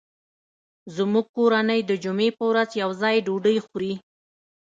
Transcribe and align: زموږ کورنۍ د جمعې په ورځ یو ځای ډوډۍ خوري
زموږ 0.95 1.25
کورنۍ 1.35 1.79
د 1.85 1.91
جمعې 2.03 2.29
په 2.37 2.43
ورځ 2.51 2.69
یو 2.81 2.89
ځای 3.01 3.15
ډوډۍ 3.25 3.57
خوري 3.65 3.93